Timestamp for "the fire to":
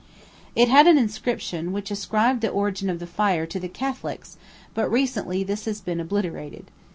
2.97-3.59